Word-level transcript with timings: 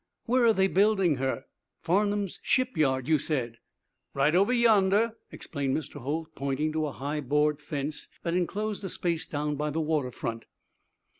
"Where 0.25 0.47
are 0.47 0.53
they 0.53 0.67
building 0.67 1.17
her? 1.17 1.45
Farnum's 1.79 2.39
shipyard, 2.41 3.07
you 3.07 3.19
said?" 3.19 3.57
"Right 4.15 4.33
over 4.33 4.51
yonder," 4.51 5.15
explained 5.31 5.77
Mr. 5.77 6.01
Holt, 6.01 6.33
pointing 6.33 6.71
to 6.73 6.87
a 6.87 6.91
high 6.91 7.21
board 7.21 7.59
fence 7.61 8.07
that 8.23 8.33
enclosed 8.33 8.83
a 8.83 8.89
space 8.89 9.27
down 9.27 9.57
by 9.57 9.69
the 9.69 9.79
water 9.79 10.09
front. 10.09 10.45